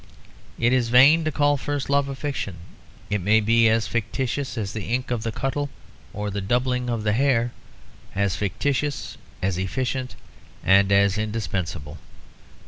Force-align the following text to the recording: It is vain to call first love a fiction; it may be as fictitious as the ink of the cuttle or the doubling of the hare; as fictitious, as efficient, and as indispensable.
It 0.57 0.73
is 0.73 0.89
vain 0.89 1.23
to 1.25 1.31
call 1.31 1.57
first 1.57 1.87
love 1.87 2.07
a 2.07 2.15
fiction; 2.15 2.55
it 3.11 3.21
may 3.21 3.39
be 3.39 3.69
as 3.69 3.85
fictitious 3.85 4.57
as 4.57 4.73
the 4.73 4.85
ink 4.85 5.11
of 5.11 5.21
the 5.21 5.31
cuttle 5.31 5.69
or 6.11 6.31
the 6.31 6.41
doubling 6.41 6.89
of 6.89 7.03
the 7.03 7.13
hare; 7.13 7.51
as 8.15 8.35
fictitious, 8.35 9.19
as 9.43 9.59
efficient, 9.59 10.15
and 10.63 10.91
as 10.91 11.19
indispensable. 11.19 11.99